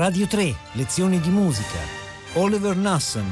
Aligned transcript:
Radio 0.00 0.26
3, 0.26 0.54
lezioni 0.72 1.20
di 1.20 1.28
musica. 1.28 1.76
Oliver 2.32 2.74
Nassen, 2.74 3.26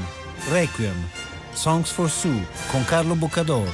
Requiem, 0.51 1.09
Songs 1.54 1.91
for 1.91 2.11
Sue 2.11 2.46
con 2.71 2.85
Carlo 2.85 3.14
Boccadoro. 3.14 3.72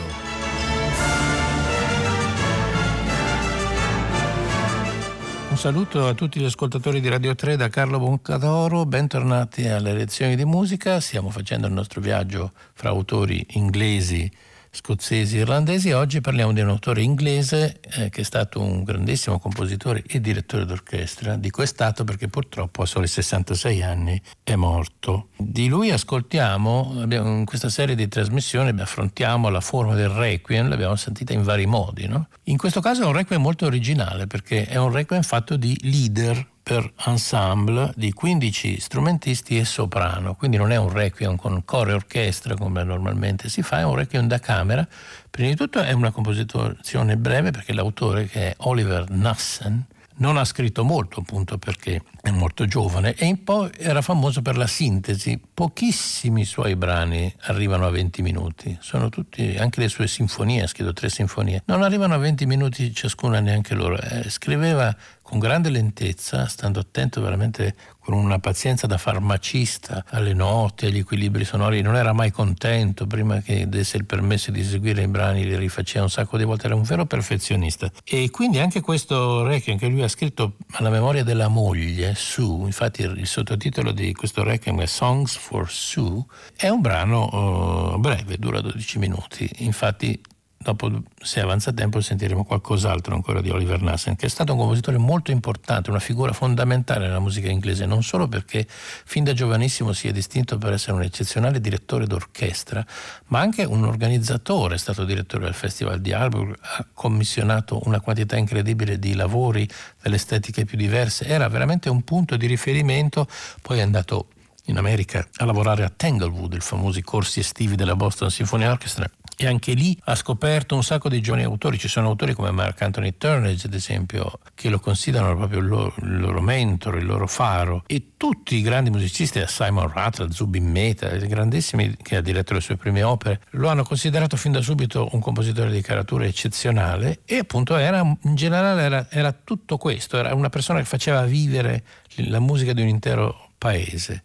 Un 5.50 5.56
saluto 5.56 6.06
a 6.06 6.14
tutti 6.14 6.38
gli 6.38 6.44
ascoltatori 6.44 7.00
di 7.00 7.08
Radio 7.08 7.34
3 7.34 7.56
da 7.56 7.68
Carlo 7.68 7.98
Boncadoro, 7.98 8.86
bentornati 8.86 9.66
alle 9.66 9.92
lezioni 9.92 10.36
di 10.36 10.44
musica. 10.44 11.00
Stiamo 11.00 11.30
facendo 11.30 11.66
il 11.66 11.72
nostro 11.72 12.00
viaggio 12.00 12.52
fra 12.74 12.90
autori 12.90 13.44
inglesi 13.54 14.30
scozzesi 14.74 15.36
e 15.36 15.40
irlandesi. 15.40 15.92
Oggi 15.92 16.20
parliamo 16.20 16.52
di 16.52 16.60
un 16.60 16.68
autore 16.68 17.02
inglese 17.02 17.80
eh, 17.80 18.10
che 18.10 18.20
è 18.22 18.24
stato 18.24 18.60
un 18.60 18.82
grandissimo 18.82 19.38
compositore 19.38 20.02
e 20.06 20.20
direttore 20.20 20.66
d'orchestra. 20.66 21.36
Dico 21.36 21.62
è 21.62 21.66
stato 21.66 22.04
perché 22.04 22.28
purtroppo 22.28 22.82
a 22.82 22.86
soli 22.86 23.06
66 23.06 23.82
anni 23.82 24.20
è 24.42 24.56
morto. 24.56 25.28
Di 25.36 25.68
lui 25.68 25.90
ascoltiamo, 25.90 26.96
abbiamo, 27.00 27.36
in 27.36 27.44
questa 27.44 27.68
serie 27.68 27.94
di 27.94 28.08
trasmissioni 28.08 28.78
affrontiamo 28.80 29.48
la 29.48 29.60
forma 29.60 29.94
del 29.94 30.08
requiem, 30.08 30.68
l'abbiamo 30.68 30.96
sentita 30.96 31.32
in 31.32 31.42
vari 31.42 31.66
modi. 31.66 32.06
No? 32.06 32.28
In 32.44 32.56
questo 32.56 32.80
caso 32.80 33.02
è 33.02 33.06
un 33.06 33.12
requiem 33.12 33.40
molto 33.40 33.66
originale 33.66 34.26
perché 34.26 34.66
è 34.66 34.76
un 34.76 34.90
requiem 34.90 35.22
fatto 35.22 35.56
di 35.56 35.78
leader 35.82 36.52
per 36.64 36.90
ensemble 37.04 37.92
di 37.94 38.10
15 38.14 38.80
strumentisti 38.80 39.58
e 39.58 39.66
soprano, 39.66 40.34
quindi 40.34 40.56
non 40.56 40.72
è 40.72 40.76
un 40.76 40.90
requiem 40.90 41.36
con 41.36 41.62
coro 41.66 41.90
e 41.90 41.92
orchestra 41.92 42.56
come 42.56 42.82
normalmente 42.82 43.50
si 43.50 43.60
fa, 43.60 43.80
è 43.80 43.84
un 43.84 43.94
requiem 43.94 44.26
da 44.26 44.38
camera. 44.38 44.88
Prima 45.28 45.50
di 45.50 45.56
tutto 45.56 45.80
è 45.80 45.92
una 45.92 46.10
composizione 46.10 47.18
breve 47.18 47.50
perché 47.50 47.74
l'autore 47.74 48.26
che 48.26 48.48
è 48.48 48.54
Oliver 48.60 49.10
Nassen 49.10 49.86
non 50.16 50.36
ha 50.36 50.44
scritto 50.44 50.84
molto 50.84 51.20
appunto 51.20 51.58
perché 51.58 52.02
è 52.20 52.30
molto 52.30 52.66
giovane 52.66 53.14
e 53.14 53.36
poi 53.36 53.70
era 53.76 54.00
famoso 54.00 54.42
per 54.42 54.56
la 54.56 54.66
sintesi. 54.66 55.40
Pochissimi 55.52 56.44
suoi 56.44 56.76
brani 56.76 57.32
arrivano 57.42 57.86
a 57.86 57.90
20 57.90 58.22
minuti, 58.22 58.76
sono 58.80 59.08
tutti, 59.08 59.56
anche 59.58 59.80
le 59.80 59.88
sue 59.88 60.06
sinfonie, 60.06 60.62
ha 60.62 60.66
scritto 60.66 60.92
tre 60.92 61.08
sinfonie, 61.08 61.62
non 61.66 61.82
arrivano 61.82 62.14
a 62.14 62.18
20 62.18 62.46
minuti 62.46 62.94
ciascuna 62.94 63.40
neanche 63.40 63.74
loro. 63.74 64.00
Eh, 64.00 64.30
scriveva 64.30 64.94
con 65.24 65.38
grande 65.38 65.70
lentezza, 65.70 66.46
stando 66.46 66.80
attento 66.80 67.22
veramente 67.22 67.74
con 67.98 68.12
una 68.12 68.38
pazienza 68.38 68.86
da 68.86 68.98
farmacista 68.98 70.04
alle 70.10 70.34
note, 70.34 70.88
agli 70.88 70.98
equilibri 70.98 71.46
sonori, 71.46 71.80
non 71.80 71.96
era 71.96 72.12
mai 72.12 72.30
contento, 72.30 73.06
prima 73.06 73.40
che 73.40 73.66
desse 73.66 73.96
il 73.96 74.04
permesso 74.04 74.50
di 74.50 74.60
eseguire 74.60 75.00
i 75.00 75.08
brani 75.08 75.46
li 75.46 75.56
rifaceva 75.56 76.04
un 76.04 76.10
sacco 76.10 76.36
di 76.36 76.44
volte, 76.44 76.66
era 76.66 76.74
un 76.74 76.82
vero 76.82 77.06
perfezionista. 77.06 77.90
E 78.04 78.28
quindi 78.28 78.58
anche 78.58 78.82
questo 78.82 79.46
Requiem 79.46 79.78
che 79.78 79.88
lui 79.88 80.02
ha 80.02 80.08
scritto 80.08 80.56
alla 80.72 80.90
memoria 80.90 81.24
della 81.24 81.48
moglie, 81.48 82.14
Sue, 82.14 82.66
infatti 82.66 83.00
il 83.00 83.26
sottotitolo 83.26 83.92
di 83.92 84.12
questo 84.12 84.42
Requiem 84.42 84.82
è 84.82 84.86
Songs 84.86 85.36
for 85.36 85.70
Sue, 85.70 86.22
è 86.54 86.68
un 86.68 86.82
brano 86.82 87.94
uh, 87.94 87.98
breve, 87.98 88.36
dura 88.36 88.60
12 88.60 88.98
minuti, 88.98 89.48
infatti 89.60 90.20
Dopo, 90.64 91.02
se 91.20 91.40
avanza 91.40 91.74
tempo, 91.74 92.00
sentiremo 92.00 92.42
qualcos'altro 92.42 93.14
ancora 93.14 93.42
di 93.42 93.50
Oliver 93.50 93.82
Nassen, 93.82 94.16
che 94.16 94.24
è 94.24 94.28
stato 94.30 94.54
un 94.54 94.58
compositore 94.58 94.96
molto 94.96 95.30
importante, 95.30 95.90
una 95.90 95.98
figura 95.98 96.32
fondamentale 96.32 97.06
nella 97.06 97.18
musica 97.18 97.50
inglese, 97.50 97.84
non 97.84 98.02
solo 98.02 98.28
perché 98.28 98.66
fin 98.66 99.24
da 99.24 99.34
giovanissimo 99.34 99.92
si 99.92 100.08
è 100.08 100.12
distinto 100.12 100.56
per 100.56 100.72
essere 100.72 100.92
un 100.92 101.02
eccezionale 101.02 101.60
direttore 101.60 102.06
d'orchestra, 102.06 102.82
ma 103.26 103.40
anche 103.40 103.64
un 103.64 103.84
organizzatore, 103.84 104.76
è 104.76 104.78
stato 104.78 105.04
direttore 105.04 105.44
del 105.44 105.52
Festival 105.52 106.00
di 106.00 106.14
Harburg, 106.14 106.56
ha 106.58 106.86
commissionato 106.94 107.82
una 107.84 108.00
quantità 108.00 108.38
incredibile 108.38 108.98
di 108.98 109.14
lavori 109.14 109.68
delle 110.00 110.16
estetiche 110.16 110.64
più 110.64 110.78
diverse, 110.78 111.26
era 111.26 111.46
veramente 111.48 111.90
un 111.90 112.04
punto 112.04 112.38
di 112.38 112.46
riferimento, 112.46 113.28
poi 113.60 113.80
è 113.80 113.82
andato 113.82 114.28
in 114.68 114.78
America 114.78 115.28
a 115.36 115.44
lavorare 115.44 115.84
a 115.84 115.92
Tanglewood, 115.94 116.54
i 116.54 116.60
famosi 116.60 117.02
corsi 117.02 117.40
estivi 117.40 117.76
della 117.76 117.96
Boston 117.96 118.30
Symphony 118.30 118.64
Orchestra, 118.64 119.06
e 119.36 119.46
anche 119.46 119.72
lì 119.72 119.98
ha 120.04 120.14
scoperto 120.14 120.74
un 120.74 120.82
sacco 120.82 121.08
di 121.08 121.20
giovani 121.20 121.44
autori. 121.44 121.78
Ci 121.78 121.88
sono 121.88 122.08
autori 122.08 122.34
come 122.34 122.50
Mark 122.50 122.80
Anthony 122.82 123.14
Turnage, 123.18 123.66
ad 123.66 123.74
esempio, 123.74 124.38
che 124.54 124.68
lo 124.68 124.78
considerano 124.78 125.36
proprio 125.36 125.60
il 125.60 125.66
loro, 125.66 125.94
il 126.02 126.20
loro 126.20 126.40
mentore, 126.40 126.98
il 126.98 127.06
loro 127.06 127.26
faro. 127.26 127.82
E 127.86 128.12
tutti 128.16 128.56
i 128.56 128.62
grandi 128.62 128.90
musicisti, 128.90 129.42
Simon 129.46 129.90
Rattle, 129.92 130.30
Zubin 130.30 130.70
Mehta, 130.70 131.08
grandissimi 131.08 131.96
che 132.00 132.16
ha 132.16 132.20
diretto 132.20 132.54
le 132.54 132.60
sue 132.60 132.76
prime 132.76 133.02
opere, 133.02 133.40
lo 133.50 133.68
hanno 133.68 133.82
considerato 133.82 134.36
fin 134.36 134.52
da 134.52 134.62
subito 134.62 135.08
un 135.12 135.20
compositore 135.20 135.70
di 135.70 135.80
caratura 135.80 136.24
eccezionale 136.24 137.20
e 137.24 137.38
appunto 137.38 137.76
era, 137.76 138.00
in 138.00 138.34
generale 138.34 138.82
era, 138.82 139.06
era 139.10 139.32
tutto 139.32 139.76
questo, 139.76 140.16
era 140.16 140.34
una 140.34 140.48
persona 140.48 140.78
che 140.78 140.84
faceva 140.84 141.24
vivere 141.24 141.84
la 142.16 142.38
musica 142.38 142.72
di 142.72 142.82
un 142.82 142.88
intero 142.88 143.50
paese 143.58 144.22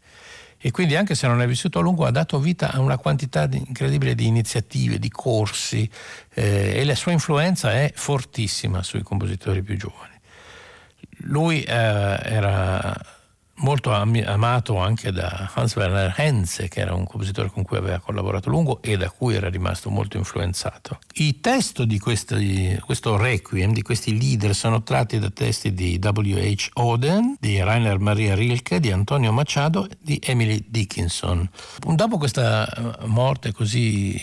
e 0.62 0.72
quindi 0.72 0.96
anche 0.96 1.16
se 1.16 1.28
non 1.28 1.42
è 1.42 1.48
vissuto 1.48 1.80
a 1.80 1.82
lungo 1.82 2.06
ha 2.06 2.12
dato 2.12 2.40
vita 2.40 2.72
a 2.72 2.80
una 2.82 2.98
quantità 2.98 3.46
di, 3.46 3.58
incredibile 3.66 4.14
di 4.14 4.28
iniziative, 4.28 5.00
di 5.00 5.10
corsi 5.10 5.90
eh, 6.34 6.74
e 6.76 6.84
la 6.84 6.96
sua 6.96 7.14
influenza 7.14 7.72
è 7.72 7.92
fortissima 7.96 8.84
sui 8.84 9.02
compositori 9.02 9.64
più 9.64 9.78
giovani. 9.78 10.18
Lui 11.24 11.64
eh, 11.64 11.74
era 11.74 12.94
molto 13.60 13.92
amato 13.92 14.78
anche 14.78 15.12
da 15.12 15.52
Hans 15.54 15.76
Werner 15.76 16.14
Henze, 16.16 16.68
che 16.68 16.82
era 16.82 16.94
un 16.94 17.06
compositore 17.06 17.50
con 17.50 17.64
cui 17.64 17.78
aveva 17.78 18.00
collaborato 18.00 18.50
a 18.50 18.52
lungo 18.52 18.82
e 18.82 18.98
da 18.98 19.10
cui 19.10 19.36
era 19.36 19.50
rimasto 19.50 19.90
molto 19.90 20.18
influenzato. 20.18 21.00
I 21.16 21.40
testi 21.40 21.86
di 21.86 22.00
questi, 22.00 22.80
questo 22.84 23.18
requiem, 23.18 23.74
di 23.74 23.82
questi 23.82 24.18
leader, 24.18 24.56
sono 24.56 24.84
tratti 24.84 25.20
da 25.20 25.30
testi 25.30 25.74
di 25.74 26.00
W.H. 26.02 26.70
Oden, 26.74 27.36
di 27.40 27.62
Rainer 27.62 28.00
Maria 28.00 28.36
Rilke, 28.36 28.80
di 28.80 28.92
Antonio 28.92 29.32
Machado 29.32 29.90
e 29.90 29.98
di 30.00 30.20
Emily 30.24 30.66
Dickinson. 30.68 31.50
Dopo 31.80 32.18
questa 32.18 32.68
eh, 32.68 33.06
morte 33.06 33.52
così 33.52 34.20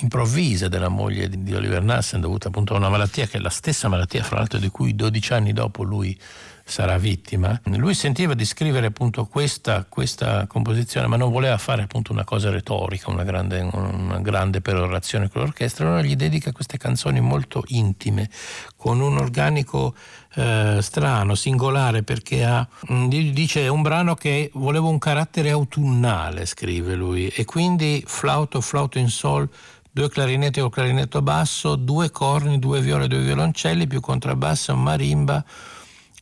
improvvisa 0.00 0.68
della 0.68 0.88
moglie 0.88 1.28
di 1.28 1.54
Oliver 1.54 1.82
Nassen, 1.82 2.20
dovuta 2.20 2.48
appunto 2.48 2.74
a 2.74 2.76
una 2.76 2.88
malattia 2.88 3.26
che 3.26 3.38
è 3.38 3.40
la 3.40 3.50
stessa 3.50 3.88
malattia, 3.88 4.22
fra 4.22 4.36
l'altro, 4.36 4.58
di 4.58 4.68
cui 4.68 4.94
12 4.94 5.32
anni 5.32 5.52
dopo 5.52 5.82
lui 5.82 6.18
sarà 6.68 6.98
vittima. 6.98 7.58
Lui 7.76 7.94
sentiva 7.94 8.34
di 8.34 8.44
scrivere 8.44 8.86
appunto 8.86 9.26
questa, 9.26 9.86
questa 9.88 10.48
composizione, 10.48 11.06
ma 11.06 11.16
non 11.16 11.30
voleva 11.30 11.56
fare 11.58 11.82
appunto 11.82 12.10
una 12.10 12.24
cosa 12.24 12.50
retorica, 12.50 13.08
una 13.08 13.22
grande, 13.22 13.60
una 13.72 14.18
grande 14.18 14.60
perorazione 14.60 15.30
con 15.30 15.42
l'orchestra, 15.42 15.86
allora 15.86 16.02
gli 16.02 16.16
dedica 16.16 16.50
queste 16.50 16.76
canzoni 16.76 17.20
molto 17.20 17.62
intime, 17.68 18.28
con 18.76 18.98
un 18.98 19.16
organico 19.16 19.94
eh, 20.34 20.78
strano, 20.82 21.36
singolare, 21.36 22.02
perché 22.02 22.44
ha, 22.44 22.66
mm, 22.92 23.06
dice 23.06 23.68
un 23.68 23.82
brano 23.82 24.16
che 24.16 24.50
voleva 24.54 24.88
un 24.88 24.98
carattere 24.98 25.50
autunnale, 25.50 26.46
scrive 26.46 26.96
lui, 26.96 27.28
e 27.28 27.44
quindi 27.44 28.02
flauto, 28.04 28.60
flauto 28.60 28.98
in 28.98 29.08
sol, 29.08 29.48
due 29.88 30.10
clarinetti 30.10 30.58
o 30.58 30.68
clarinetto 30.68 31.22
basso, 31.22 31.76
due 31.76 32.10
corni, 32.10 32.58
due 32.58 32.80
viole, 32.80 33.06
due 33.06 33.22
violoncelli, 33.22 33.86
più 33.86 34.00
contrabbasso, 34.00 34.74
marimba, 34.74 35.44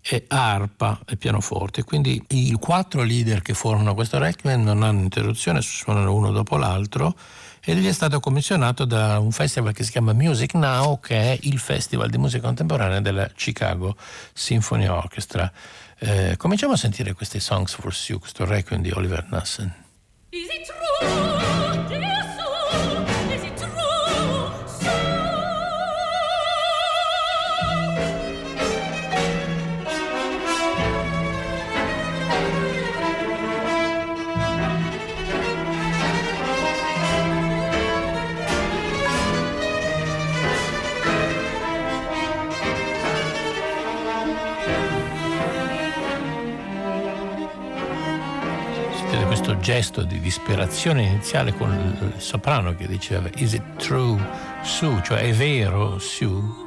e 0.06 0.24
arpa 0.28 1.00
e 1.06 1.16
pianoforte. 1.16 1.82
Quindi 1.82 2.22
i 2.28 2.52
quattro 2.60 3.02
leader 3.02 3.40
che 3.40 3.54
formano 3.54 3.94
questo 3.94 4.18
requiem 4.18 4.62
non 4.62 4.82
hanno 4.82 5.00
interruzione, 5.00 5.62
suonano 5.62 6.14
uno 6.14 6.30
dopo 6.30 6.56
l'altro 6.56 7.16
e 7.64 7.74
gli 7.74 7.88
è 7.88 7.92
stato 7.92 8.20
commissionato 8.20 8.84
da 8.84 9.18
un 9.18 9.32
festival 9.32 9.72
che 9.72 9.84
si 9.84 9.90
chiama 9.90 10.12
Music 10.12 10.52
Now, 10.54 11.00
che 11.00 11.16
è 11.16 11.38
il 11.42 11.58
festival 11.58 12.10
di 12.10 12.18
musica 12.18 12.44
contemporanea 12.44 13.00
della 13.00 13.26
Chicago 13.34 13.96
Symphony 14.34 14.86
Orchestra. 14.86 15.50
Eh, 15.98 16.34
cominciamo 16.36 16.74
a 16.74 16.76
sentire 16.76 17.14
questi 17.14 17.40
Songs 17.40 17.74
for 17.74 17.96
You, 18.06 18.18
questo 18.18 18.44
requiem 18.44 18.82
di 18.82 18.90
Oliver 18.90 19.26
Nassen. 19.30 19.74
Is 20.28 20.48
it 20.52 20.66
true? 20.66 21.83
Questo 49.22 49.58
gesto 49.58 50.02
di 50.02 50.18
disperazione 50.18 51.02
iniziale 51.02 51.54
con 51.54 51.70
il 51.70 52.20
soprano 52.20 52.74
che 52.74 52.86
diceva 52.86 53.28
Is 53.36 53.52
it 53.52 53.76
true, 53.76 54.18
Sue? 54.62 55.02
Cioè 55.04 55.18
è 55.18 55.32
vero, 55.32 55.98
Sue? 55.98 56.63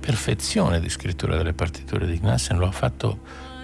Perfezione 0.00 0.80
di 0.80 0.88
scrittura 0.88 1.36
delle 1.36 1.52
partiture 1.52 2.06
di 2.06 2.18
Knassen 2.18 2.58
lo 2.58 2.66
ha 2.66 2.72
fatto 2.72 3.20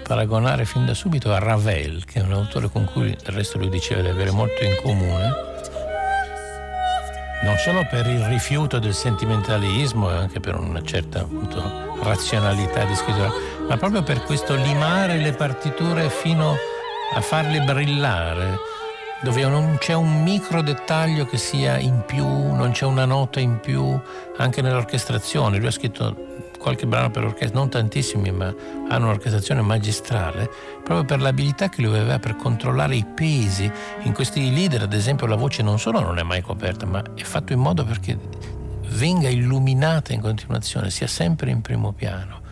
paragonare 0.06 0.64
fin 0.64 0.86
da 0.86 0.94
subito 0.94 1.32
a 1.32 1.38
Ravel, 1.38 2.04
che 2.04 2.20
è 2.20 2.22
un 2.22 2.32
autore 2.32 2.68
con 2.68 2.84
cui 2.84 3.10
del 3.10 3.34
resto 3.34 3.58
lui 3.58 3.68
diceva 3.68 4.02
di 4.02 4.08
avere 4.08 4.30
molto 4.30 4.62
in 4.62 4.76
comune, 4.80 5.34
non 7.42 7.56
solo 7.58 7.84
per 7.90 8.06
il 8.06 8.24
rifiuto 8.26 8.78
del 8.78 8.94
sentimentalismo 8.94 10.10
e 10.10 10.14
anche 10.14 10.38
per 10.38 10.54
una 10.54 10.82
certa 10.82 11.20
appunto, 11.20 11.98
razionalità 12.02 12.84
di 12.84 12.94
scrittura, 12.94 13.32
ma 13.68 13.76
proprio 13.76 14.02
per 14.02 14.22
questo 14.22 14.54
limare 14.54 15.18
le 15.18 15.32
partiture 15.32 16.08
fino 16.08 16.54
a 17.14 17.20
farle 17.20 17.60
brillare 17.60 18.58
dove 19.22 19.46
non 19.46 19.76
c'è 19.78 19.94
un 19.94 20.22
micro 20.22 20.62
dettaglio 20.62 21.24
che 21.26 21.38
sia 21.38 21.78
in 21.78 22.02
più, 22.06 22.26
non 22.26 22.72
c'è 22.72 22.84
una 22.84 23.04
nota 23.04 23.40
in 23.40 23.60
più 23.60 23.98
anche 24.36 24.62
nell'orchestrazione. 24.62 25.58
Lui 25.58 25.68
ha 25.68 25.72
scritto 25.72 26.24
qualche 26.58 26.86
brano 26.86 27.10
per 27.10 27.24
orchestra, 27.24 27.58
non 27.58 27.68
tantissimi, 27.68 28.30
ma 28.30 28.52
hanno 28.88 29.06
un'orchestrazione 29.06 29.62
magistrale, 29.62 30.50
proprio 30.82 31.04
per 31.04 31.20
l'abilità 31.20 31.68
che 31.68 31.82
lui 31.82 31.96
aveva 31.96 32.18
per 32.18 32.36
controllare 32.36 32.96
i 32.96 33.04
pesi. 33.04 33.70
In 34.02 34.12
questi 34.12 34.52
leader, 34.52 34.82
ad 34.82 34.92
esempio, 34.92 35.26
la 35.26 35.36
voce 35.36 35.62
non 35.62 35.78
solo 35.78 36.00
non 36.00 36.18
è 36.18 36.22
mai 36.22 36.42
coperta, 36.42 36.84
ma 36.84 37.02
è 37.14 37.22
fatto 37.22 37.52
in 37.52 37.60
modo 37.60 37.84
perché 37.84 38.18
venga 38.88 39.28
illuminata 39.28 40.12
in 40.12 40.20
continuazione, 40.20 40.90
sia 40.90 41.06
sempre 41.06 41.50
in 41.50 41.60
primo 41.60 41.92
piano. 41.92 42.44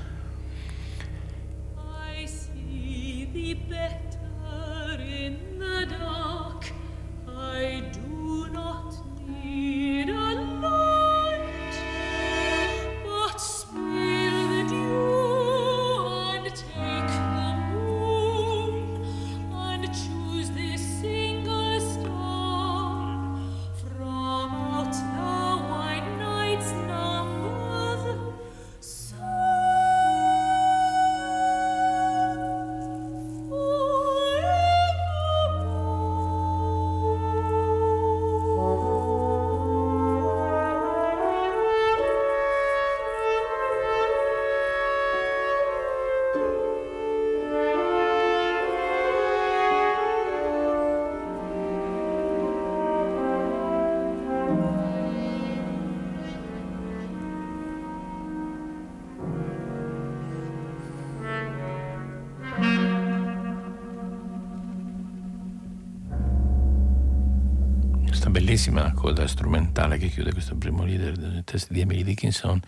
Bellissima 68.54 68.92
coda 68.92 69.26
strumentale 69.26 69.98
che 69.98 70.06
chiude 70.08 70.32
questo 70.32 70.54
primo 70.54 70.84
leader 70.84 71.16
del 71.16 71.42
testo 71.42 71.72
di 71.72 71.80
Emily 71.80 72.04
Dickinson 72.04 72.60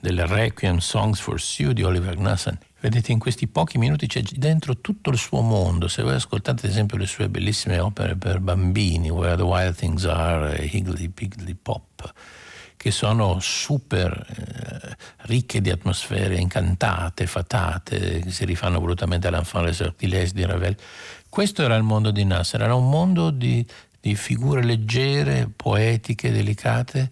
del 0.00 0.26
Requiem 0.26 0.78
Songs 0.78 1.20
for 1.20 1.38
Sue 1.38 1.74
di 1.74 1.82
Oliver 1.82 2.14
Knassen. 2.14 2.58
Vedete, 2.80 3.12
in 3.12 3.18
questi 3.18 3.46
pochi 3.46 3.76
minuti 3.76 4.06
c'è 4.06 4.22
dentro 4.22 4.78
tutto 4.78 5.10
il 5.10 5.18
suo 5.18 5.42
mondo. 5.42 5.86
Se 5.86 6.02
voi 6.02 6.14
ascoltate, 6.14 6.64
ad 6.64 6.72
esempio, 6.72 6.96
le 6.96 7.04
sue 7.04 7.28
bellissime 7.28 7.78
opere 7.78 8.16
per 8.16 8.40
bambini, 8.40 9.10
Where 9.10 9.36
the 9.36 9.42
Wild 9.42 9.74
Things 9.74 10.06
Are 10.06 10.56
Higgly 10.64 11.08
Piggly 11.08 11.54
Pop, 11.54 12.10
che 12.78 12.90
sono 12.90 13.38
super 13.38 14.26
eh, 14.30 14.96
ricche 15.26 15.60
di 15.60 15.68
atmosfere 15.68 16.36
incantate, 16.36 17.26
fatate, 17.26 18.20
che 18.20 18.30
si 18.30 18.46
rifanno 18.46 18.80
volutamente 18.80 19.26
all'enfant 19.26 19.66
les 19.66 19.76
sortilèges 19.76 20.32
di 20.32 20.46
Ravel. 20.46 20.76
Questo 21.28 21.62
era 21.62 21.74
il 21.74 21.82
mondo 21.82 22.10
di 22.10 22.24
Nasser, 22.24 22.62
era 22.62 22.74
un 22.74 22.88
mondo 22.88 23.28
di 23.28 23.66
di 24.00 24.14
figure 24.14 24.62
leggere, 24.62 25.50
poetiche, 25.54 26.30
delicate, 26.30 27.10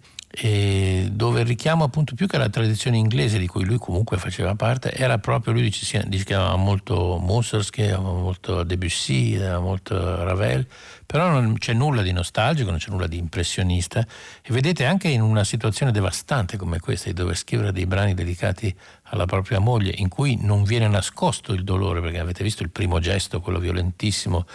dove 1.11 1.39
il 1.41 1.47
richiamo 1.47 1.83
appunto 1.83 2.13
più 2.13 2.27
che 2.27 2.35
alla 2.35 2.49
tradizione 2.49 2.97
inglese 2.97 3.39
di 3.39 3.47
cui 3.47 3.65
lui 3.65 3.77
comunque 3.77 4.17
faceva 4.17 4.53
parte 4.53 4.91
era 4.91 5.17
proprio 5.17 5.53
lui 5.53 5.63
dice, 5.63 6.05
che 6.07 6.33
aveva 6.35 6.55
molto 6.57 7.17
Mussorgsky, 7.19 7.83
aveva 7.83 8.11
molto 8.11 8.63
Debussy, 8.63 9.35
aveva 9.35 9.59
molto 9.59 10.23
Ravel 10.23 10.67
però 11.07 11.29
non 11.29 11.57
c'è 11.57 11.71
nulla 11.71 12.01
di 12.01 12.11
nostalgico, 12.11 12.69
non 12.69 12.79
c'è 12.79 12.91
nulla 12.91 13.07
di 13.07 13.17
impressionista. 13.17 14.05
E 14.41 14.51
vedete 14.51 14.83
anche 14.83 15.07
in 15.07 15.21
una 15.21 15.45
situazione 15.45 15.93
devastante 15.93 16.57
come 16.57 16.79
questa 16.79 17.07
di 17.07 17.15
dover 17.15 17.37
scrivere 17.37 17.71
dei 17.71 17.85
brani 17.85 18.13
dedicati 18.13 18.75
alla 19.03 19.25
propria 19.25 19.59
moglie 19.59 19.93
in 19.95 20.09
cui 20.09 20.37
non 20.41 20.63
viene 20.63 20.89
nascosto 20.89 21.53
il 21.53 21.63
dolore 21.63 22.01
perché 22.01 22.19
avete 22.19 22.43
visto 22.43 22.61
il 22.61 22.71
primo 22.71 22.99
gesto, 22.99 23.39
quello 23.39 23.57
violentissimo 23.57 24.45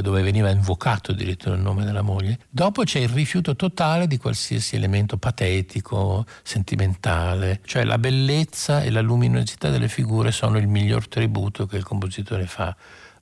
dove 0.00 0.22
veniva 0.22 0.50
invocato 0.50 1.12
addirittura 1.12 1.54
il 1.54 1.60
nome 1.60 1.84
della 1.84 2.02
moglie. 2.02 2.38
Dopo 2.48 2.82
c'è 2.82 3.00
il 3.00 3.08
rifiuto 3.08 3.56
totale 3.56 4.06
di 4.06 4.18
qualsiasi 4.18 4.76
elemento 4.76 5.16
patetico, 5.16 6.24
sentimentale, 6.42 7.60
cioè 7.64 7.84
la 7.84 7.98
bellezza 7.98 8.82
e 8.82 8.90
la 8.90 9.00
luminosità 9.00 9.70
delle 9.70 9.88
figure 9.88 10.30
sono 10.32 10.58
il 10.58 10.68
miglior 10.68 11.08
tributo 11.08 11.66
che 11.66 11.76
il 11.76 11.84
compositore 11.84 12.46
fa 12.46 12.74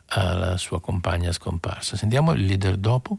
alla 0.09 0.56
sua 0.56 0.80
compagna 0.80 1.33
scomparsa. 1.33 1.97
Sentiamo 1.97 2.33
il 2.33 2.45
leader 2.45 2.76
dopo. 2.76 3.18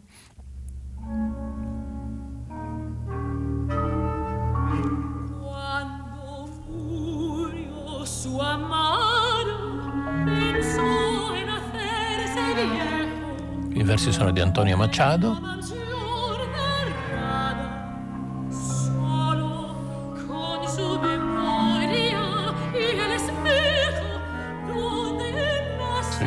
Versi 13.87 14.11
sono 14.11 14.31
di 14.31 14.41
Antonio 14.41 14.75
Machado. 14.75 15.39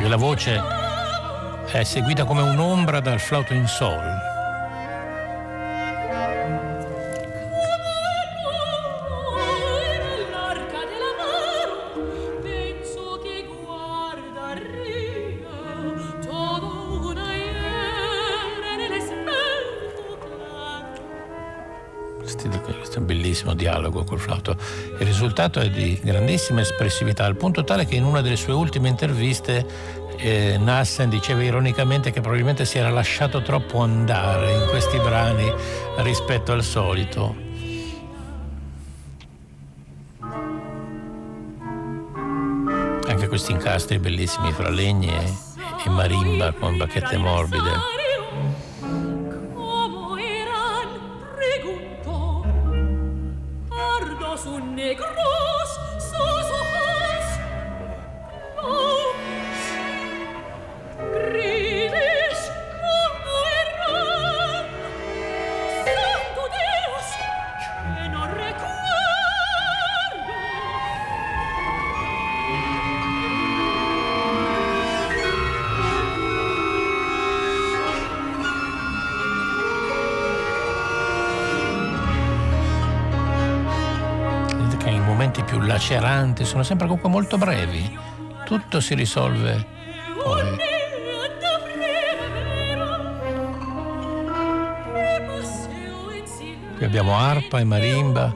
La 0.07 0.15
voce 0.17 0.59
è 1.67 1.83
seguita 1.83 2.25
come 2.25 2.41
un'ombra 2.41 2.99
dal 2.99 3.19
flauto 3.19 3.53
in 3.53 3.67
sol. 3.67 4.30
Bellissimo 23.01 23.53
dialogo 23.53 24.03
col 24.03 24.19
flauto. 24.19 24.55
Il 24.99 25.05
risultato 25.05 25.59
è 25.59 25.69
di 25.69 25.99
grandissima 26.01 26.61
espressività, 26.61 27.25
al 27.25 27.35
punto 27.35 27.63
tale 27.63 27.85
che 27.85 27.95
in 27.95 28.03
una 28.03 28.21
delle 28.21 28.35
sue 28.35 28.53
ultime 28.53 28.89
interviste 28.89 29.65
eh, 30.17 30.57
Nassen 30.57 31.09
diceva 31.09 31.43
ironicamente 31.43 32.11
che 32.11 32.21
probabilmente 32.21 32.65
si 32.65 32.77
era 32.77 32.89
lasciato 32.89 33.41
troppo 33.41 33.79
andare 33.79 34.53
in 34.53 34.67
questi 34.69 34.97
brani 34.97 35.51
rispetto 35.97 36.51
al 36.51 36.63
solito. 36.63 37.49
Anche 43.07 43.27
questi 43.27 43.51
incastri 43.51 43.99
bellissimi 43.99 44.51
fra 44.51 44.69
legni 44.69 45.09
e, 45.09 45.33
e 45.85 45.89
marimba 45.89 46.53
con 46.53 46.77
bacchette 46.77 47.17
morbide. 47.17 48.00
Più 85.51 85.59
laceranti 85.59 86.45
sono 86.45 86.63
sempre 86.63 86.87
comunque 86.87 87.09
molto 87.09 87.37
brevi. 87.37 87.99
Tutto 88.45 88.79
si 88.79 88.95
risolve 88.95 89.65
poi. 90.23 90.57
Qui 96.77 96.85
abbiamo 96.85 97.17
arpa 97.17 97.59
e 97.59 97.63
marimba 97.65 98.33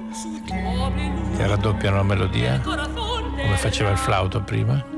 che 1.37 1.47
raddoppiano 1.47 1.95
la 1.95 2.03
melodia, 2.03 2.59
come 2.59 3.55
faceva 3.55 3.91
il 3.91 3.97
flauto 3.97 4.41
prima. 4.41 4.94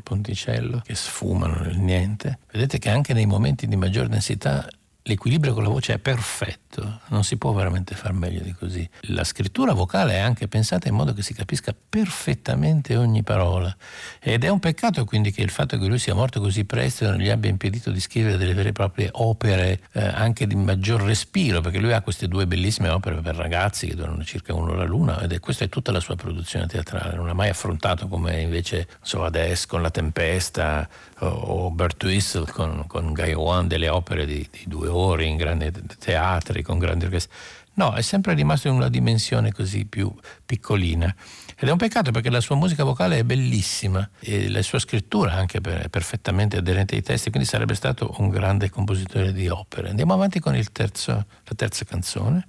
Ponticello 0.00 0.82
che 0.84 0.94
sfumano 0.94 1.60
nel 1.60 1.78
niente. 1.78 2.38
Vedete 2.50 2.78
che 2.78 2.90
anche 2.90 3.12
nei 3.12 3.26
momenti 3.26 3.66
di 3.66 3.76
maggior 3.76 4.08
densità 4.08 4.66
l'equilibrio 5.06 5.52
con 5.52 5.62
la 5.62 5.68
voce 5.68 5.94
è 5.94 5.98
perfetto, 5.98 6.63
non 7.08 7.24
si 7.24 7.36
può 7.36 7.52
veramente 7.52 7.94
far 7.94 8.12
meglio 8.12 8.40
di 8.40 8.52
così. 8.52 8.88
La 9.08 9.24
scrittura 9.24 9.72
vocale 9.72 10.14
è 10.14 10.18
anche 10.18 10.48
pensata 10.48 10.88
in 10.88 10.94
modo 10.94 11.12
che 11.12 11.22
si 11.22 11.34
capisca 11.34 11.74
perfettamente 11.88 12.96
ogni 12.96 13.22
parola 13.22 13.74
ed 14.20 14.44
è 14.44 14.48
un 14.48 14.58
peccato 14.58 15.04
quindi 15.04 15.30
che 15.30 15.42
il 15.42 15.50
fatto 15.50 15.78
che 15.78 15.86
lui 15.86 15.98
sia 15.98 16.14
morto 16.14 16.40
così 16.40 16.64
presto 16.64 17.08
non 17.08 17.18
gli 17.18 17.28
abbia 17.28 17.50
impedito 17.50 17.90
di 17.90 18.00
scrivere 18.00 18.36
delle 18.36 18.54
vere 18.54 18.70
e 18.70 18.72
proprie 18.72 19.08
opere 19.12 19.80
eh, 19.92 20.04
anche 20.04 20.46
di 20.46 20.54
maggior 20.54 21.02
respiro, 21.02 21.60
perché 21.60 21.78
lui 21.78 21.92
ha 21.92 22.00
queste 22.00 22.28
due 22.28 22.46
bellissime 22.46 22.88
opere 22.88 23.20
per 23.20 23.36
ragazzi 23.36 23.86
che 23.86 23.94
durano 23.94 24.24
circa 24.24 24.54
un'ora 24.54 24.84
l'una 24.84 25.20
ed 25.22 25.32
è 25.32 25.40
questa 25.40 25.64
è 25.64 25.68
tutta 25.68 25.92
la 25.92 26.00
sua 26.00 26.16
produzione 26.16 26.66
teatrale, 26.66 27.14
non 27.16 27.28
ha 27.28 27.34
mai 27.34 27.48
affrontato 27.48 28.08
come 28.08 28.40
invece 28.40 28.88
so, 29.02 29.24
adesso 29.24 29.66
con 29.68 29.82
La 29.82 29.90
Tempesta 29.90 30.88
o, 31.20 31.70
Bert 31.70 32.02
Whistle 32.04 32.50
con, 32.50 32.84
con 32.86 33.12
Gaiwan 33.12 33.68
delle 33.68 33.88
opere 33.88 34.26
di, 34.26 34.46
di 34.50 34.64
due 34.66 34.88
ore 34.88 35.24
in 35.24 35.36
grandi 35.36 35.70
teatri, 35.98 36.62
con 36.64 36.78
grandi 36.78 37.04
orchestre. 37.04 37.32
No, 37.74 37.94
è 37.94 38.02
sempre 38.02 38.34
rimasto 38.34 38.66
in 38.66 38.74
una 38.74 38.88
dimensione 38.88 39.52
così 39.52 39.84
più 39.84 40.12
piccolina. 40.44 41.14
Ed 41.56 41.68
è 41.68 41.70
un 41.70 41.78
peccato 41.78 42.10
perché 42.10 42.30
la 42.30 42.40
sua 42.40 42.56
musica 42.56 42.82
vocale 42.82 43.18
è 43.18 43.22
bellissima 43.22 44.08
e 44.18 44.48
la 44.48 44.62
sua 44.62 44.80
scrittura 44.80 45.34
anche 45.34 45.58
è 45.58 45.88
perfettamente 45.88 46.56
aderente 46.56 46.96
ai 46.96 47.02
testi, 47.02 47.30
quindi 47.30 47.48
sarebbe 47.48 47.74
stato 47.74 48.14
un 48.18 48.28
grande 48.28 48.70
compositore 48.70 49.32
di 49.32 49.48
opere. 49.48 49.90
Andiamo 49.90 50.14
avanti 50.14 50.40
con 50.40 50.60
terzo, 50.72 51.12
la 51.12 51.54
terza 51.54 51.84
canzone. 51.84 52.48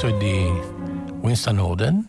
Testo 0.00 0.06
è 0.06 0.12
di 0.14 0.50
Winston 1.20 1.58
Oden 1.58 2.08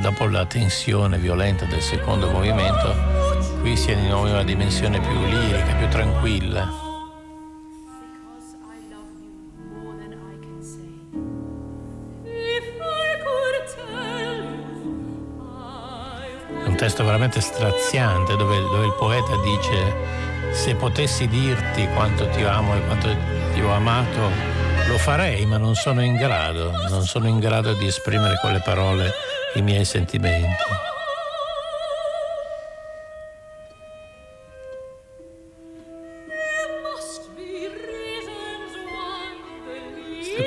dopo 0.00 0.26
la 0.26 0.44
tensione 0.44 1.16
violenta 1.16 1.64
del 1.64 1.80
secondo 1.80 2.30
movimento, 2.30 2.94
qui 3.60 3.76
si 3.76 3.90
è 3.90 3.96
di 3.96 4.06
nuovo 4.06 4.26
in 4.26 4.32
una 4.32 4.44
dimensione 4.44 5.00
più 5.00 5.24
lirica, 5.24 5.74
più 5.74 5.88
tranquilla. 5.88 6.90
È 16.62 16.66
un 16.66 16.76
testo 16.76 17.04
veramente 17.04 17.40
straziante 17.40 18.36
dove, 18.36 18.56
dove 18.56 18.86
il 18.86 18.94
poeta 18.98 19.36
dice 19.42 20.20
se 20.52 20.74
potessi 20.74 21.26
dirti 21.28 21.88
quanto 21.94 22.28
ti 22.28 22.42
amo 22.42 22.76
e 22.76 22.84
quanto 22.84 23.08
ti 23.54 23.60
ho 23.62 23.72
amato, 23.72 24.30
lo 24.86 24.98
farei, 24.98 25.46
ma 25.46 25.56
non 25.56 25.74
sono 25.74 26.02
in 26.02 26.16
grado, 26.16 26.70
non 26.90 27.04
sono 27.04 27.26
in 27.26 27.38
grado 27.38 27.72
di 27.72 27.86
esprimere 27.86 28.38
con 28.40 28.52
le 28.52 28.60
parole 28.60 29.31
i 29.54 29.62
miei 29.62 29.84
sentimenti. 29.84 30.90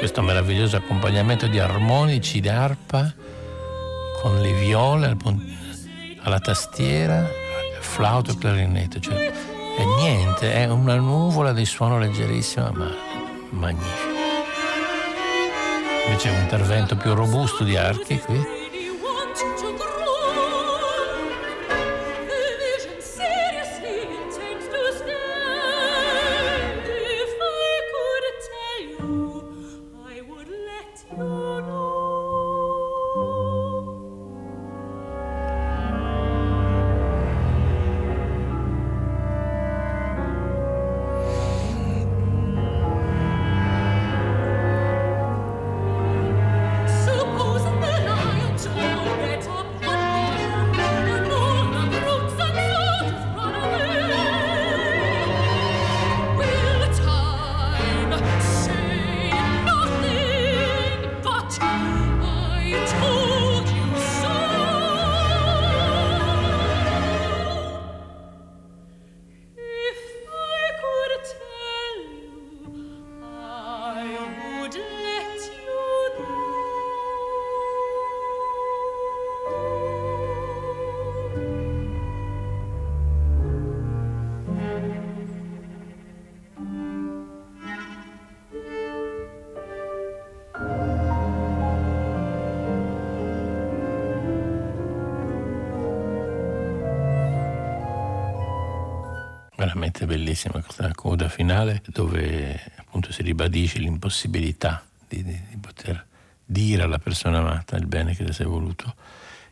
questo 0.05 0.21
meraviglioso 0.21 0.75
accompagnamento 0.75 1.47
di 1.47 1.57
armonici 1.57 2.39
d'arpa 2.39 3.11
con 4.21 4.39
le 4.39 4.53
viole 4.53 5.17
alla 6.21 6.39
tastiera, 6.39 7.27
flauto 7.79 8.31
e 8.31 8.37
clarinetto, 8.37 8.99
cioè 8.99 9.31
è 9.77 9.83
niente, 9.99 10.53
è 10.53 10.69
una 10.69 10.95
nuvola 10.95 11.53
di 11.53 11.65
suono 11.65 11.97
leggerissima 11.97 12.71
ma 12.71 12.89
magnifica. 13.49 14.13
Invece 16.05 16.29
un 16.29 16.41
intervento 16.41 16.95
più 16.95 17.13
robusto 17.13 17.63
di 17.63 17.75
archi 17.75 18.19
qui. 18.19 18.54
Veramente 99.65 100.05
bellissima 100.05 100.61
questa 100.61 100.91
coda 100.93 101.27
finale 101.27 101.81
dove 101.87 102.71
appunto 102.75 103.11
si 103.11 103.23
ribadisce 103.23 103.79
l'impossibilità 103.79 104.85
di, 105.07 105.23
di, 105.23 105.41
di 105.49 105.57
poter 105.57 106.05
dire 106.45 106.83
alla 106.83 106.99
persona 106.99 107.39
amata 107.39 107.75
il 107.75 107.87
bene 107.87 108.15
che 108.15 108.23
le 108.23 108.31
sei 108.31 108.45
voluto 108.45 108.93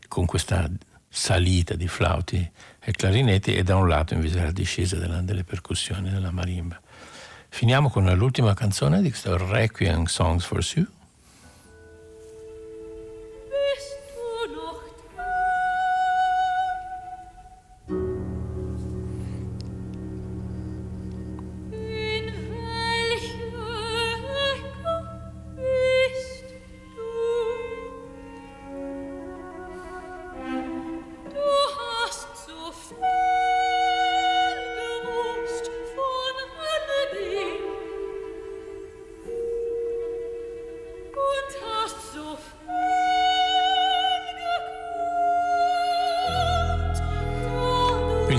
con 0.07 0.25
questa 0.25 0.69
salita 1.09 1.75
di 1.75 1.87
flauti 1.87 2.51
e 2.79 2.91
clarinetti 2.91 3.55
e 3.55 3.63
da 3.63 3.75
un 3.75 3.87
lato 3.87 4.13
invece 4.13 4.41
la 4.41 4.51
discesa 4.51 4.97
della, 4.97 5.21
delle 5.21 5.43
percussioni 5.43 6.09
della 6.09 6.31
marimba. 6.31 6.79
Finiamo 7.49 7.89
con 7.89 8.05
l'ultima 8.15 8.53
canzone 8.53 9.01
di 9.01 9.09
questo 9.09 9.37
Requiem 9.37 10.05
Songs 10.05 10.45
for 10.45 10.63
Sue 10.63 10.85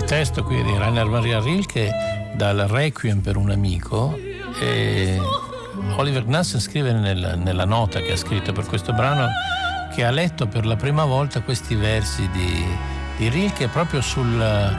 testo 0.07 0.45
qui 0.45 0.63
di 0.63 0.77
Rainer 0.77 1.07
Maria 1.07 1.41
Rilke 1.41 1.91
dal 2.35 2.59
Requiem 2.69 3.21
per 3.21 3.37
un 3.37 3.51
amico 3.51 4.19
e 4.61 5.19
Oliver 5.97 6.27
Nassen 6.27 6.61
scrive 6.61 6.93
nel, 6.93 7.41
nella 7.43 7.65
nota 7.65 8.01
che 8.01 8.13
ha 8.13 8.17
scritto 8.17 8.53
per 8.53 8.67
questo 8.67 8.93
brano 8.93 9.29
che 9.95 10.05
ha 10.05 10.11
letto 10.11 10.47
per 10.47 10.67
la 10.67 10.77
prima 10.77 11.05
volta 11.05 11.41
questi 11.41 11.75
versi 11.75 12.29
di, 12.31 12.67
di 13.17 13.29
Rilke 13.29 13.69
proprio 13.69 14.03
sul, 14.03 14.77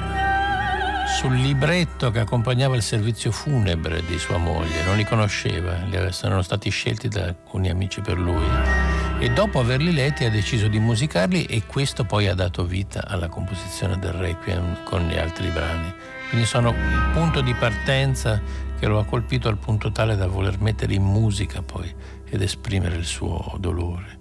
sul 1.18 1.34
libretto 1.34 2.12
che 2.12 2.20
accompagnava 2.20 2.76
il 2.76 2.84
servizio 2.84 3.32
funebre 3.32 4.04
di 4.06 4.20
sua 4.20 4.38
moglie, 4.38 4.84
non 4.84 4.96
li 4.96 5.06
conosceva, 5.06 5.76
erano 5.90 6.42
stati 6.44 6.70
scelti 6.70 7.08
da 7.08 7.24
alcuni 7.24 7.70
amici 7.70 8.02
per 8.02 8.18
lui 8.18 8.95
e 9.18 9.30
dopo 9.32 9.60
averli 9.60 9.94
letti 9.94 10.26
ha 10.26 10.30
deciso 10.30 10.68
di 10.68 10.80
musicarli 10.80 11.46
e 11.46 11.64
questo 11.66 12.04
poi 12.04 12.28
ha 12.28 12.34
dato 12.34 12.66
vita 12.66 13.08
alla 13.08 13.30
composizione 13.30 13.98
del 13.98 14.12
Requiem 14.12 14.84
con 14.84 15.08
gli 15.08 15.18
altri 15.18 15.50
brani. 15.50 15.94
Quindi 16.30 16.46
sono 16.46 16.70
il 16.70 17.12
punto 17.14 17.42
di 17.42 17.54
partenza 17.54 18.42
che 18.78 18.88
lo 18.88 19.00
ha 19.00 19.06
colpito 19.06 19.48
al 19.48 19.58
punto 19.58 19.92
tale 19.92 20.16
da 20.16 20.28
voler 20.28 20.60
mettere 20.60 20.94
in 20.94 21.04
musica 21.04 21.62
poi 21.62 21.94
ed 22.26 22.42
esprimere 22.42 22.98
il 22.98 23.06
suo 23.06 23.56
dolore. 23.58 24.15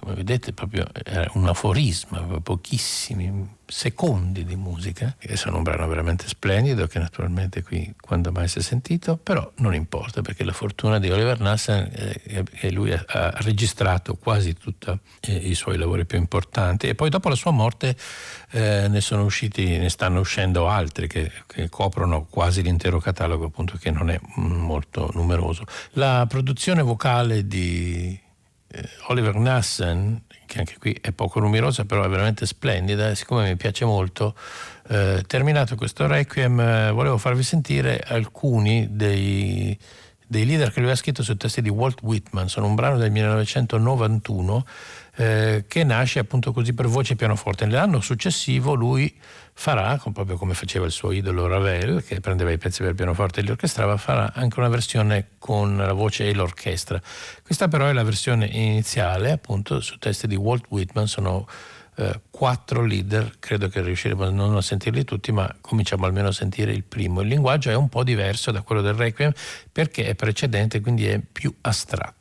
Come 0.00 0.14
vedete 0.14 0.52
proprio 0.52 0.86
era 1.04 1.30
un 1.34 1.46
aforisma, 1.46 2.20
pochissimi 2.42 3.58
secondi 3.70 4.44
di 4.44 4.56
musica, 4.56 5.14
che 5.18 5.36
sono 5.36 5.58
un 5.58 5.62
brano 5.62 5.86
veramente 5.86 6.26
splendido 6.26 6.86
che 6.86 6.98
naturalmente 6.98 7.62
qui 7.62 7.94
quando 8.00 8.32
mai 8.32 8.48
si 8.48 8.58
è 8.58 8.62
sentito, 8.62 9.16
però 9.16 9.48
non 9.56 9.74
importa 9.74 10.22
perché 10.22 10.44
la 10.44 10.52
fortuna 10.52 10.98
di 10.98 11.10
Oliver 11.10 11.38
Nassen 11.40 11.88
è 11.92 12.42
che 12.42 12.70
lui 12.70 12.92
ha 12.92 13.30
registrato 13.36 14.16
quasi 14.16 14.54
tutti 14.54 14.90
eh, 15.20 15.34
i 15.34 15.54
suoi 15.54 15.78
lavori 15.78 16.04
più 16.04 16.18
importanti 16.18 16.88
e 16.88 16.94
poi 16.94 17.10
dopo 17.10 17.28
la 17.28 17.34
sua 17.34 17.52
morte 17.52 17.96
eh, 18.50 18.88
ne 18.88 19.00
sono 19.00 19.24
usciti, 19.24 19.78
ne 19.78 19.88
stanno 19.88 20.20
uscendo 20.20 20.68
altri 20.68 21.06
che, 21.06 21.30
che 21.46 21.68
coprono 21.68 22.26
quasi 22.28 22.62
l'intero 22.62 22.98
catalogo 22.98 23.46
appunto 23.46 23.76
che 23.78 23.90
non 23.90 24.10
è 24.10 24.18
molto 24.34 25.10
numeroso. 25.14 25.64
La 25.92 26.26
produzione 26.28 26.82
vocale 26.82 27.46
di 27.46 28.18
Oliver 29.08 29.34
Nassen, 29.34 30.22
che 30.46 30.58
anche 30.58 30.76
qui 30.78 30.96
è 31.00 31.12
poco 31.12 31.40
numerosa, 31.40 31.84
però 31.84 32.04
è 32.04 32.08
veramente 32.08 32.46
splendida, 32.46 33.10
e 33.10 33.14
siccome 33.14 33.48
mi 33.48 33.56
piace 33.56 33.84
molto, 33.84 34.34
eh, 34.88 35.22
terminato 35.26 35.76
questo 35.76 36.06
requiem, 36.06 36.60
eh, 36.60 36.90
volevo 36.90 37.18
farvi 37.18 37.42
sentire 37.42 38.00
alcuni 38.06 38.88
dei, 38.90 39.76
dei 40.26 40.44
leader 40.44 40.72
che 40.72 40.80
lui 40.80 40.90
ha 40.90 40.96
scritto 40.96 41.22
sui 41.22 41.36
testi 41.36 41.62
di 41.62 41.68
Walt 41.68 42.02
Whitman. 42.02 42.48
Sono 42.48 42.66
un 42.66 42.74
brano 42.74 42.96
del 42.96 43.10
1991 43.10 44.64
eh, 45.20 45.64
che 45.68 45.84
nasce 45.84 46.18
appunto 46.18 46.50
così 46.50 46.72
per 46.72 46.86
voce 46.86 47.12
e 47.12 47.16
pianoforte. 47.16 47.66
Nell'anno 47.66 48.00
successivo 48.00 48.72
lui 48.72 49.14
farà, 49.52 50.00
proprio 50.12 50.38
come 50.38 50.54
faceva 50.54 50.86
il 50.86 50.92
suo 50.92 51.12
idolo 51.12 51.46
Ravel, 51.46 52.02
che 52.02 52.20
prendeva 52.20 52.50
i 52.50 52.56
pezzi 52.56 52.82
per 52.82 52.94
pianoforte 52.94 53.40
e 53.40 53.42
li 53.42 53.50
orchestrava, 53.50 53.98
farà 53.98 54.32
anche 54.34 54.58
una 54.58 54.70
versione 54.70 55.32
con 55.36 55.76
la 55.76 55.92
voce 55.92 56.26
e 56.26 56.32
l'orchestra. 56.32 56.98
Questa 57.44 57.68
però 57.68 57.86
è 57.86 57.92
la 57.92 58.02
versione 58.02 58.46
iniziale, 58.46 59.32
appunto, 59.32 59.80
su 59.80 59.98
testi 59.98 60.26
di 60.26 60.36
Walt 60.36 60.64
Whitman, 60.70 61.06
sono 61.06 61.46
eh, 61.96 62.20
quattro 62.30 62.82
leader, 62.82 63.34
credo 63.40 63.68
che 63.68 63.82
riusciremo 63.82 64.30
non 64.30 64.56
a 64.56 64.62
sentirli 64.62 65.04
tutti, 65.04 65.32
ma 65.32 65.54
cominciamo 65.60 66.06
almeno 66.06 66.28
a 66.28 66.32
sentire 66.32 66.72
il 66.72 66.84
primo. 66.84 67.20
Il 67.20 67.28
linguaggio 67.28 67.68
è 67.68 67.74
un 67.74 67.90
po' 67.90 68.04
diverso 68.04 68.52
da 68.52 68.62
quello 68.62 68.80
del 68.80 68.94
Requiem 68.94 69.32
perché 69.70 70.06
è 70.06 70.14
precedente, 70.14 70.80
quindi 70.80 71.06
è 71.06 71.20
più 71.20 71.54
astratto. 71.60 72.19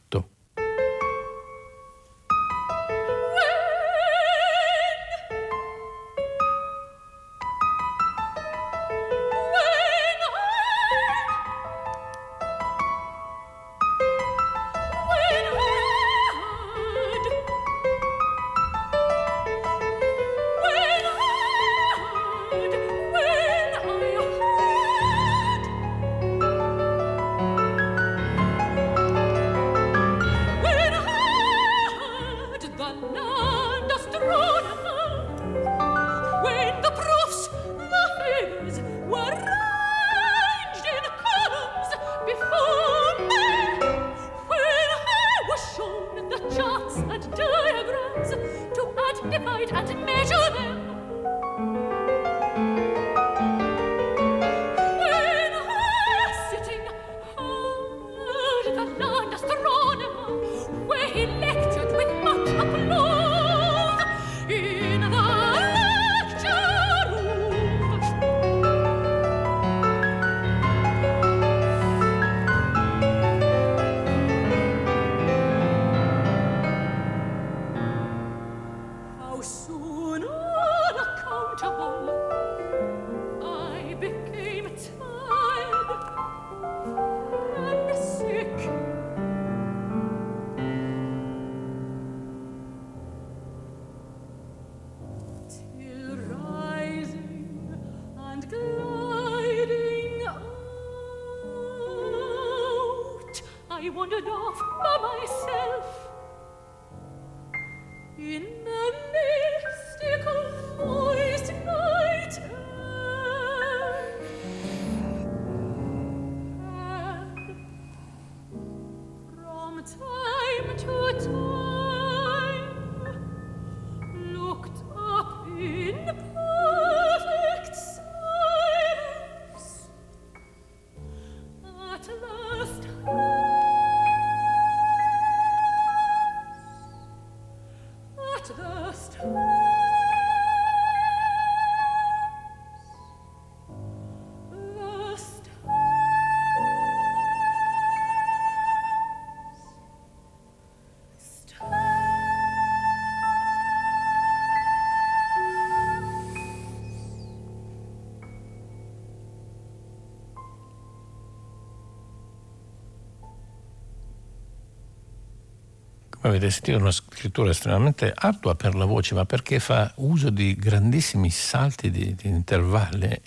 Avete 166.29 166.49
sentito, 166.49 166.77
una 166.77 166.91
scrittura 166.91 167.49
estremamente 167.49 168.11
ardua 168.15 168.55
per 168.55 168.75
la 168.75 168.85
voce, 168.85 169.15
ma 169.15 169.25
perché 169.25 169.59
fa 169.59 169.91
uso 169.97 170.29
di 170.29 170.55
grandissimi 170.55 171.29
salti 171.29 171.89
di, 171.91 172.15
di 172.15 172.27
intervalli. 172.27 173.19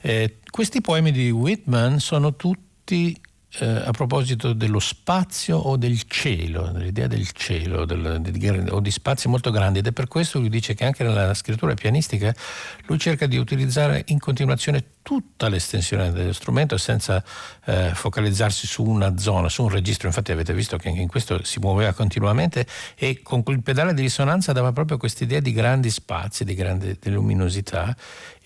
Eh, 0.00 0.36
questi 0.50 0.80
poemi 0.80 1.12
di 1.12 1.30
Whitman 1.30 1.98
sono 1.98 2.36
tutti 2.36 3.20
eh, 3.60 3.66
a 3.66 3.90
proposito 3.92 4.52
dello 4.52 4.78
spazio 4.78 5.56
o 5.56 5.76
del 5.76 6.02
cielo, 6.02 6.70
dell'idea 6.70 7.06
del 7.06 7.30
cielo 7.32 7.84
del, 7.86 8.20
di, 8.20 8.48
o 8.48 8.80
di 8.80 8.90
spazi 8.90 9.28
molto 9.28 9.50
grandi 9.50 9.78
ed 9.78 9.86
è 9.86 9.92
per 9.92 10.06
questo 10.06 10.34
che 10.34 10.40
lui 10.40 10.50
dice 10.50 10.74
che 10.74 10.84
anche 10.84 11.02
nella 11.02 11.32
scrittura 11.34 11.72
pianistica 11.74 12.34
lui 12.86 12.98
cerca 12.98 13.26
di 13.26 13.38
utilizzare 13.38 14.04
in 14.08 14.18
continuazione 14.18 14.84
tutta 15.08 15.48
l'estensione 15.48 16.12
dello 16.12 16.34
strumento 16.34 16.76
senza 16.76 17.24
eh, 17.64 17.92
focalizzarsi 17.94 18.66
su 18.66 18.84
una 18.84 19.16
zona, 19.16 19.48
su 19.48 19.62
un 19.62 19.70
registro. 19.70 20.06
Infatti 20.06 20.32
avete 20.32 20.52
visto 20.52 20.76
che 20.76 20.90
in 20.90 21.08
questo 21.08 21.42
si 21.44 21.58
muoveva 21.60 21.94
continuamente 21.94 22.66
e 22.94 23.22
con 23.22 23.42
il 23.46 23.62
pedale 23.62 23.94
di 23.94 24.02
risonanza 24.02 24.52
dava 24.52 24.72
proprio 24.72 24.98
quest'idea 24.98 25.40
di 25.40 25.52
grandi 25.52 25.88
spazi, 25.88 26.44
di 26.44 26.54
grande 26.54 26.98
di 27.00 27.10
luminosità 27.10 27.96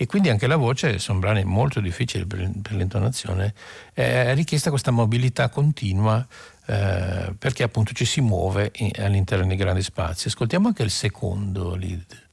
e 0.03 0.07
quindi 0.07 0.31
anche 0.31 0.49
la 0.49 0.57
voce, 0.57 0.99
sono 0.99 1.21
brani 1.21 1.45
molto 1.45 1.79
difficili 1.79 2.27
per, 2.27 2.51
per 2.61 2.73
l'intonazione, 2.73 3.55
è 3.93 4.35
richiesta 4.35 4.71
questa 4.71 4.91
mobilità 4.91 5.49
continua 5.49 6.27
eh, 6.67 7.33
perché 7.38 7.62
appunto 7.62 7.93
ci 7.93 8.05
si 8.05 8.21
muove 8.21 8.73
in, 8.79 8.91
all'interno 8.99 9.47
di 9.47 9.55
grandi 9.55 9.83
spazi. 9.83 10.27
Ascoltiamo 10.27 10.67
anche 10.67 10.83
il 10.83 10.91
secondo 10.91 11.77
lead. 11.77 12.31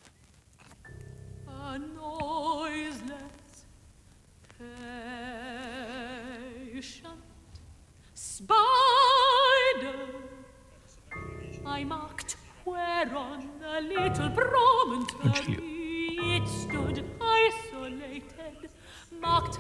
on 13.15 13.49
a 13.63 13.79
little 13.79 14.29
promontory 14.29 15.78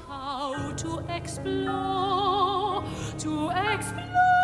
how 0.07 0.71
to 0.73 0.99
explore, 1.09 2.83
to 3.17 3.49
explore 3.49 4.38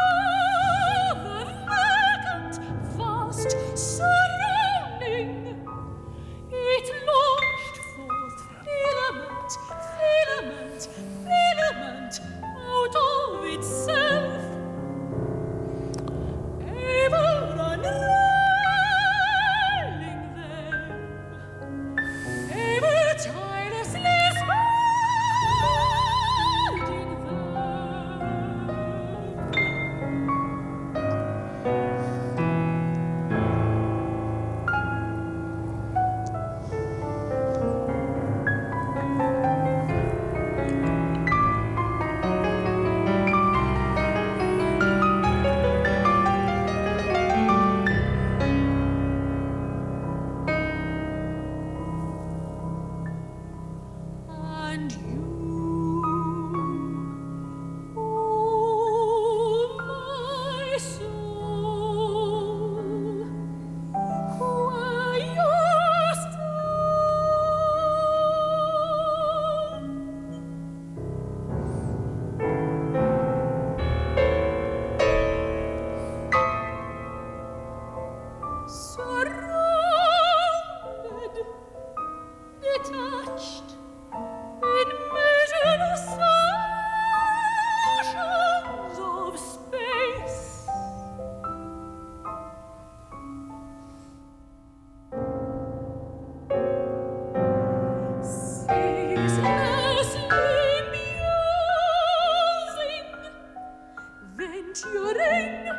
Antioren, 104.76 105.72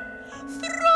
fra 0.58 0.95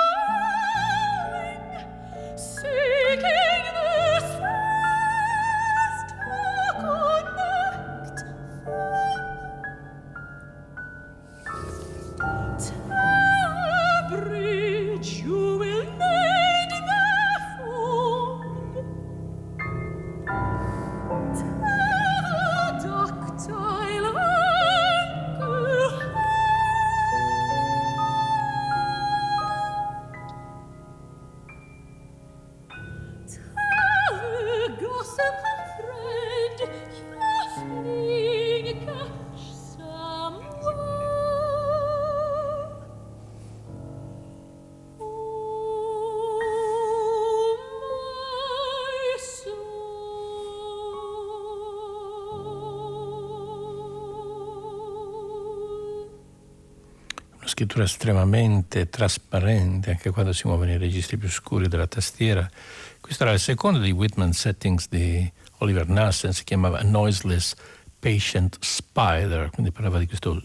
scrittura 57.60 57.84
estremamente 57.84 58.88
trasparente 58.88 59.90
anche 59.90 60.08
quando 60.08 60.32
si 60.32 60.46
muove 60.46 60.64
nei 60.64 60.78
registri 60.78 61.18
più 61.18 61.28
scuri 61.28 61.68
della 61.68 61.86
tastiera. 61.86 62.48
Questo 62.98 63.24
era 63.24 63.34
il 63.34 63.38
secondo 63.38 63.78
dei 63.78 63.90
Whitman 63.90 64.32
settings 64.32 64.88
di 64.88 65.30
Oliver 65.58 65.86
Nassen, 65.86 66.32
si 66.32 66.44
chiamava 66.44 66.80
Noiseless 66.80 67.54
Patient 67.98 68.56
Spider, 68.60 69.50
quindi 69.50 69.72
parlava 69.72 69.98
di 69.98 70.06
questo 70.06 70.42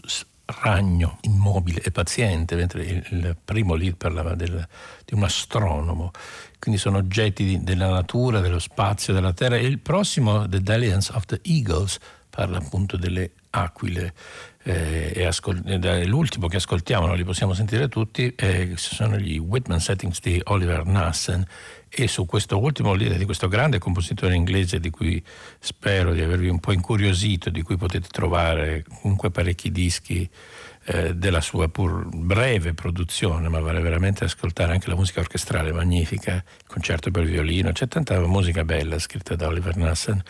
ragno 0.60 1.16
immobile 1.22 1.80
e 1.80 1.90
paziente, 1.90 2.54
mentre 2.54 2.82
il, 2.82 3.34
primo 3.42 3.74
lead 3.76 3.96
parlava 3.96 4.34
del, 4.34 4.68
di 5.06 5.14
un 5.14 5.22
astronomo. 5.22 6.10
Quindi 6.58 6.78
sono 6.78 6.98
oggetti 6.98 7.44
di, 7.44 7.64
della 7.64 7.88
natura, 7.88 8.40
dello 8.40 8.58
spazio, 8.58 9.14
della 9.14 9.32
terra. 9.32 9.56
E 9.56 9.64
il 9.64 9.78
prossimo, 9.78 10.46
The 10.46 10.60
Dalliance 10.60 11.10
of 11.14 11.24
the 11.24 11.40
Eagles, 11.44 11.98
parla 12.28 12.58
appunto 12.58 12.98
delle 12.98 13.30
aquile 13.50 14.12
eh, 14.66 15.24
ascol- 15.24 15.62
l'ultimo 16.06 16.48
che 16.48 16.56
ascoltiamo, 16.56 17.06
non 17.06 17.16
li 17.16 17.22
possiamo 17.22 17.54
sentire 17.54 17.88
tutti, 17.88 18.34
eh, 18.34 18.72
sono 18.74 19.16
gli 19.16 19.38
Whitman 19.38 19.78
Settings 19.78 20.20
di 20.20 20.40
Oliver 20.44 20.84
Nassen. 20.84 21.46
E 21.88 22.08
su 22.08 22.26
questo 22.26 22.58
ultimo 22.58 22.96
di 22.96 23.24
questo 23.24 23.46
grande 23.46 23.78
compositore 23.78 24.34
inglese 24.34 24.80
di 24.80 24.90
cui 24.90 25.22
spero 25.60 26.12
di 26.12 26.20
avervi 26.20 26.48
un 26.48 26.58
po' 26.58 26.72
incuriosito, 26.72 27.48
di 27.48 27.62
cui 27.62 27.76
potete 27.76 28.08
trovare 28.10 28.84
comunque 29.00 29.30
parecchi 29.30 29.70
dischi 29.70 30.28
eh, 30.86 31.14
della 31.14 31.40
sua 31.40 31.68
pur 31.68 32.06
breve 32.06 32.72
produzione, 32.72 33.48
ma 33.48 33.58
vale 33.60 33.80
veramente 33.80 34.24
ascoltare 34.24 34.72
anche 34.72 34.88
la 34.88 34.94
musica 34.94 35.20
orchestrale 35.20 35.72
magnifica, 35.72 36.34
il 36.34 36.66
concerto 36.66 37.10
per 37.10 37.24
violino, 37.24 37.72
c'è 37.72 37.88
tanta 37.88 38.18
musica 38.20 38.64
bella 38.64 38.98
scritta 38.98 39.34
da 39.34 39.48
Oliver 39.48 39.76
Nassen. 39.76 40.22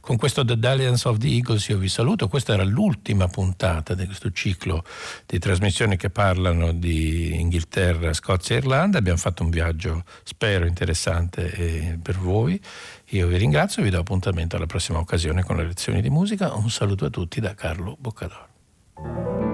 Con 0.00 0.16
questo 0.16 0.44
The 0.44 0.56
Dalliance 0.56 1.08
of 1.08 1.18
the 1.18 1.26
Eagles 1.26 1.68
io 1.68 1.78
vi 1.78 1.88
saluto, 1.88 2.28
questa 2.28 2.52
era 2.52 2.62
l'ultima 2.62 3.26
puntata 3.26 3.94
di 3.94 4.06
questo 4.06 4.30
ciclo 4.30 4.84
di 5.26 5.38
trasmissioni 5.38 5.96
che 5.96 6.10
parlano 6.10 6.72
di 6.72 7.40
Inghilterra, 7.40 8.12
Scozia 8.12 8.54
e 8.54 8.58
Irlanda, 8.58 8.98
abbiamo 8.98 9.18
fatto 9.18 9.42
un 9.42 9.50
viaggio 9.50 10.04
spero 10.22 10.66
interessante 10.66 11.52
eh, 11.52 11.98
per 12.00 12.18
voi. 12.18 12.60
Io 13.08 13.26
vi 13.26 13.36
ringrazio 13.36 13.82
e 13.82 13.84
vi 13.84 13.90
do 13.90 13.98
appuntamento 13.98 14.56
alla 14.56 14.66
prossima 14.66 14.98
occasione 14.98 15.42
con 15.42 15.56
le 15.56 15.64
lezioni 15.64 16.00
di 16.00 16.10
musica. 16.10 16.54
Un 16.54 16.70
saluto 16.70 17.06
a 17.06 17.10
tutti 17.10 17.40
da 17.40 17.54
Carlo 17.54 17.96
Boccador. 17.98 19.53